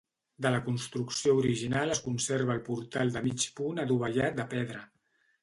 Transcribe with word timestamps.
De 0.43 0.51
la 0.53 0.61
construcció 0.69 1.35
original 1.41 1.93
es 1.97 2.01
conserva 2.07 2.55
el 2.61 2.65
portal 2.71 3.13
de 3.19 3.23
mig 3.27 3.47
punt 3.61 3.83
adovellat 3.87 4.43
de 4.43 4.49
pedra. 4.57 4.83